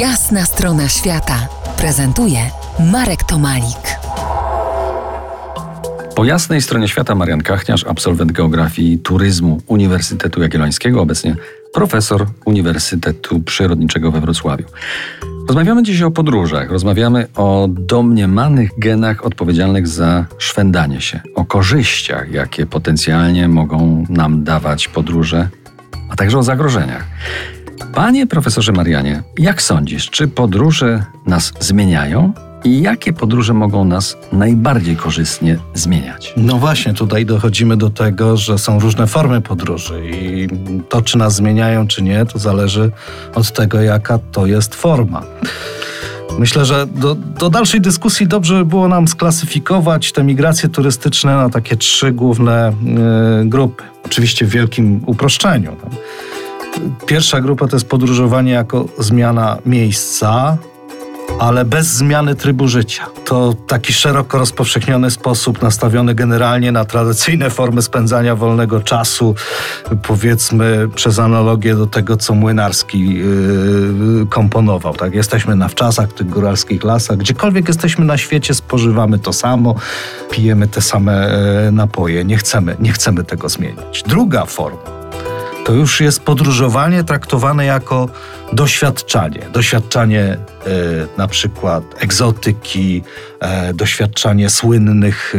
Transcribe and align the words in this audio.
Jasna 0.00 0.44
strona 0.44 0.88
świata 0.88 1.48
prezentuje 1.78 2.38
Marek 2.92 3.24
Tomalik. 3.24 3.98
Po 6.16 6.24
jasnej 6.24 6.62
stronie 6.62 6.88
świata 6.88 7.14
Marian 7.14 7.42
Kachniarz, 7.42 7.84
absolwent 7.86 8.32
geografii 8.32 8.92
i 8.92 8.98
turyzmu 8.98 9.60
Uniwersytetu 9.66 10.42
Jagiellońskiego, 10.42 11.02
obecnie 11.02 11.36
profesor 11.72 12.26
Uniwersytetu 12.44 13.40
Przyrodniczego 13.40 14.12
we 14.12 14.20
Wrocławiu. 14.20 14.64
Rozmawiamy 15.48 15.82
dziś 15.82 16.02
o 16.02 16.10
podróżach, 16.10 16.70
rozmawiamy 16.70 17.26
o 17.34 17.66
domniemanych 17.70 18.70
genach 18.78 19.24
odpowiedzialnych 19.24 19.88
za 19.88 20.26
szwendanie 20.38 21.00
się, 21.00 21.20
o 21.34 21.44
korzyściach, 21.44 22.30
jakie 22.30 22.66
potencjalnie 22.66 23.48
mogą 23.48 24.04
nam 24.08 24.44
dawać 24.44 24.88
podróże, 24.88 25.48
a 26.10 26.16
także 26.16 26.38
o 26.38 26.42
zagrożeniach. 26.42 27.04
Panie 27.96 28.26
profesorze 28.26 28.72
Marianie, 28.72 29.22
jak 29.38 29.62
sądzisz, 29.62 30.10
czy 30.10 30.28
podróże 30.28 31.04
nas 31.26 31.52
zmieniają? 31.60 32.32
I 32.64 32.82
jakie 32.82 33.12
podróże 33.12 33.54
mogą 33.54 33.84
nas 33.84 34.16
najbardziej 34.32 34.96
korzystnie 34.96 35.58
zmieniać? 35.74 36.34
No 36.36 36.56
właśnie, 36.58 36.94
tutaj 36.94 37.26
dochodzimy 37.26 37.76
do 37.76 37.90
tego, 37.90 38.36
że 38.36 38.58
są 38.58 38.80
różne 38.80 39.06
formy 39.06 39.40
podróży 39.40 40.02
i 40.10 40.48
to, 40.88 41.02
czy 41.02 41.18
nas 41.18 41.34
zmieniają, 41.34 41.86
czy 41.86 42.02
nie, 42.02 42.26
to 42.26 42.38
zależy 42.38 42.90
od 43.34 43.52
tego, 43.52 43.80
jaka 43.80 44.18
to 44.32 44.46
jest 44.46 44.74
forma. 44.74 45.22
Myślę, 46.38 46.64
że 46.64 46.86
do, 46.86 47.14
do, 47.14 47.50
dalszej 47.50 47.80
dyskusji 47.80 48.26
dobrze 48.26 48.54
by 48.54 48.64
było 48.64 48.88
nam 48.88 49.08
sklasyfikować 49.08 50.12
te 50.12 50.24
migracje 50.24 50.68
turystyczne 50.68 51.36
na 51.36 51.50
takie 51.50 51.76
trzy 51.76 52.12
główne 52.12 52.72
y, 53.42 53.44
grupy. 53.44 53.84
Oczywiście 54.04 54.46
w 54.46 54.50
wielkim 54.50 55.00
uproszczeniu. 55.06 55.76
Pierwsza 57.06 57.40
grupa 57.40 57.68
to 57.68 57.76
jest 57.76 57.88
podróżowanie 57.88 58.52
jako 58.52 58.84
zmiana 58.98 59.58
miejsca, 59.66 60.56
ale 61.38 61.64
bez 61.64 61.86
zmiany 61.86 62.34
trybu 62.34 62.68
życia. 62.68 63.06
To 63.24 63.54
taki 63.66 63.92
szeroko 63.92 64.38
rozpowszechniony 64.38 65.10
sposób 65.10 65.62
nastawiony 65.62 66.14
generalnie 66.14 66.72
na 66.72 66.84
tradycyjne 66.84 67.50
formy 67.50 67.82
spędzania 67.82 68.36
wolnego 68.36 68.80
czasu, 68.80 69.34
powiedzmy 70.02 70.88
przez 70.94 71.18
analogię 71.18 71.74
do 71.74 71.86
tego, 71.86 72.16
co 72.16 72.34
Młynarski 72.34 73.14
yy, 73.14 74.26
komponował. 74.30 74.94
Tak? 74.94 75.14
Jesteśmy 75.14 75.56
na 75.56 75.68
wczasach, 75.68 76.12
tych 76.12 76.28
góralskich 76.28 76.84
lasach, 76.84 77.16
gdziekolwiek 77.16 77.68
jesteśmy 77.68 78.04
na 78.04 78.18
świecie, 78.18 78.54
spożywamy 78.54 79.18
to 79.18 79.32
samo, 79.32 79.74
pijemy 80.30 80.68
te 80.68 80.80
same 80.80 81.38
yy, 81.64 81.72
napoje. 81.72 82.24
Nie 82.24 82.36
chcemy, 82.36 82.76
nie 82.80 82.92
chcemy 82.92 83.24
tego 83.24 83.48
zmienić. 83.48 84.02
Druga 84.06 84.44
forma 84.44 84.95
to 85.66 85.72
już 85.72 86.00
jest 86.00 86.20
podróżowanie 86.20 87.04
traktowane 87.04 87.64
jako 87.64 88.08
doświadczanie. 88.52 89.40
Doświadczanie 89.52 90.22
e, 90.22 90.38
na 91.16 91.28
przykład 91.28 91.84
egzotyki, 91.98 93.02
e, 93.40 93.74
doświadczanie 93.74 94.50
słynnych 94.50 95.34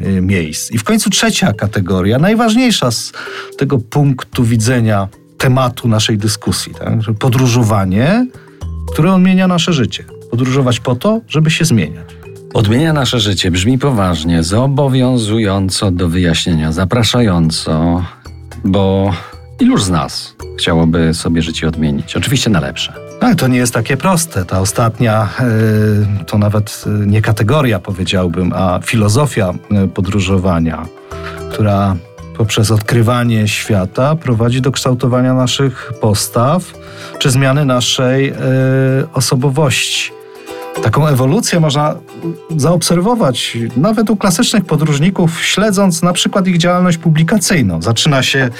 e, 0.00 0.20
miejsc. 0.20 0.70
I 0.70 0.78
w 0.78 0.84
końcu 0.84 1.10
trzecia 1.10 1.52
kategoria, 1.52 2.18
najważniejsza 2.18 2.90
z 2.90 3.12
tego 3.58 3.78
punktu 3.78 4.44
widzenia 4.44 5.08
tematu 5.38 5.88
naszej 5.88 6.18
dyskusji. 6.18 6.74
Tak? 6.74 7.16
Podróżowanie, 7.18 8.26
które 8.92 9.12
odmienia 9.14 9.48
nasze 9.48 9.72
życie. 9.72 10.04
Podróżować 10.30 10.80
po 10.80 10.96
to, 10.96 11.20
żeby 11.28 11.50
się 11.50 11.64
zmieniać. 11.64 12.16
Odmienia 12.54 12.92
nasze 12.92 13.20
życie, 13.20 13.50
brzmi 13.50 13.78
poważnie, 13.78 14.42
zobowiązująco 14.42 15.90
do 15.90 16.08
wyjaśnienia, 16.08 16.72
zapraszająco, 16.72 18.04
bo 18.64 19.12
Iluż 19.62 19.82
z 19.82 19.90
nas 19.90 20.34
chciałoby 20.58 21.14
sobie 21.14 21.42
życie 21.42 21.68
odmienić? 21.68 22.16
Oczywiście 22.16 22.50
na 22.50 22.60
lepsze. 22.60 22.92
Tak, 23.20 23.38
to 23.38 23.48
nie 23.48 23.58
jest 23.58 23.74
takie 23.74 23.96
proste. 23.96 24.44
Ta 24.44 24.60
ostatnia 24.60 25.28
y, 26.20 26.24
to 26.24 26.38
nawet 26.38 26.84
y, 26.86 27.06
nie 27.06 27.22
kategoria, 27.22 27.78
powiedziałbym, 27.78 28.52
a 28.52 28.80
filozofia 28.84 29.54
y, 29.84 29.88
podróżowania, 29.88 30.86
która 31.50 31.96
poprzez 32.36 32.70
odkrywanie 32.70 33.48
świata 33.48 34.16
prowadzi 34.16 34.60
do 34.60 34.72
kształtowania 34.72 35.34
naszych 35.34 35.92
postaw 36.00 36.72
czy 37.18 37.30
zmiany 37.30 37.64
naszej 37.64 38.32
osobowości. 39.12 40.21
Taką 40.82 41.06
ewolucję 41.06 41.60
można 41.60 41.94
zaobserwować 42.56 43.58
nawet 43.76 44.10
u 44.10 44.16
klasycznych 44.16 44.64
podróżników, 44.64 45.44
śledząc 45.44 46.02
na 46.02 46.12
przykład 46.12 46.46
ich 46.46 46.58
działalność 46.58 46.98
publikacyjną. 46.98 47.82
Zaczyna 47.82 48.22
się 48.22 48.50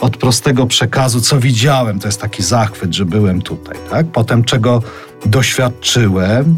od 0.00 0.16
prostego 0.16 0.66
przekazu, 0.66 1.20
co 1.20 1.40
widziałem, 1.40 2.00
to 2.00 2.08
jest 2.08 2.20
taki 2.20 2.42
zachwyt, 2.42 2.94
że 2.94 3.04
byłem 3.04 3.42
tutaj. 3.42 3.76
Tak? 3.90 4.06
Potem 4.06 4.44
czego 4.44 4.82
doświadczyłem, 5.26 6.56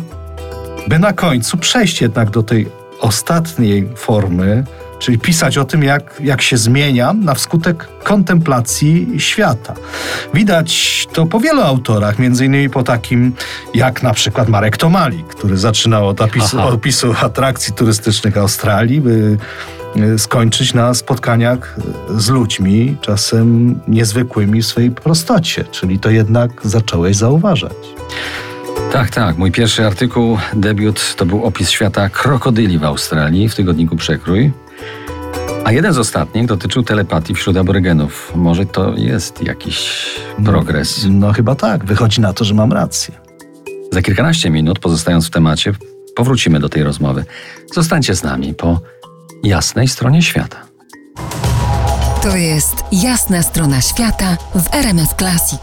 by 0.88 0.98
na 0.98 1.12
końcu 1.12 1.56
przejść 1.56 2.00
jednak 2.00 2.30
do 2.30 2.42
tej 2.42 2.68
ostatniej 3.00 3.88
formy, 3.96 4.64
czyli 4.98 5.18
pisać 5.18 5.58
o 5.58 5.64
tym, 5.64 5.82
jak, 5.82 6.20
jak 6.20 6.42
się 6.42 6.56
zmieniam 6.56 7.24
na 7.24 7.34
wskutek 7.34 7.88
kontemplacji 8.04 9.08
świata. 9.18 9.74
Widać 10.34 11.06
to 11.12 11.26
po 11.26 11.40
wielu 11.40 11.62
autorach, 11.62 12.18
między 12.18 12.46
innymi 12.46 12.70
po 12.70 12.82
takim 12.82 13.32
jak 13.74 14.02
na 14.02 14.14
przykład 14.14 14.48
Marek 14.48 14.76
Tomalik, 14.76 15.26
który 15.26 15.56
zaczynał 15.56 16.08
od 16.08 16.20
opisu, 16.20 16.60
opisu 16.60 17.14
atrakcji 17.22 17.74
turystycznych 17.74 18.36
Australii, 18.36 19.00
by 19.00 19.36
e, 19.96 20.18
skończyć 20.18 20.74
na 20.74 20.94
spotkaniach 20.94 21.76
z 22.16 22.28
ludźmi, 22.28 22.96
czasem 23.00 23.80
niezwykłymi 23.88 24.62
w 24.62 24.66
swojej 24.66 24.90
prostocie, 24.90 25.64
czyli 25.64 25.98
to 25.98 26.10
jednak 26.10 26.50
zacząłeś 26.64 27.16
zauważać. 27.16 27.72
Tak, 28.92 29.10
tak. 29.10 29.36
Mój 29.36 29.52
pierwszy 29.52 29.86
artykuł, 29.86 30.38
debiut, 30.52 31.14
to 31.16 31.26
był 31.26 31.44
opis 31.44 31.70
świata 31.70 32.08
krokodyli 32.08 32.78
w 32.78 32.84
Australii 32.84 33.48
w 33.48 33.54
tygodniku 33.54 33.96
Przekrój. 33.96 34.52
A 35.64 35.72
jeden 35.72 35.92
z 35.92 35.98
ostatnich 35.98 36.46
dotyczył 36.46 36.82
telepatii 36.82 37.34
wśród 37.34 37.56
aborygenów. 37.56 38.32
Może 38.34 38.66
to 38.66 38.94
jest 38.96 39.42
jakiś 39.42 40.06
progres? 40.44 41.04
No, 41.04 41.10
no 41.26 41.32
chyba 41.32 41.54
tak. 41.54 41.84
Wychodzi 41.84 42.20
na 42.20 42.32
to, 42.32 42.44
że 42.44 42.54
mam 42.54 42.72
rację. 42.72 43.14
Za 43.92 44.02
kilkanaście 44.02 44.50
minut, 44.50 44.78
pozostając 44.78 45.26
w 45.26 45.30
temacie, 45.30 45.72
powrócimy 46.16 46.60
do 46.60 46.68
tej 46.68 46.82
rozmowy. 46.82 47.24
Zostańcie 47.74 48.14
z 48.14 48.22
nami 48.22 48.54
po 48.54 48.80
jasnej 49.42 49.88
stronie 49.88 50.22
świata. 50.22 50.56
To 52.22 52.36
jest 52.36 52.84
jasna 52.92 53.42
strona 53.42 53.80
świata 53.80 54.36
w 54.54 54.74
RMS 54.74 55.14
Classic. 55.18 55.60